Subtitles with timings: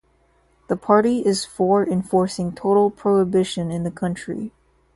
[0.67, 4.51] The party is for enforcing total prohibition in the country.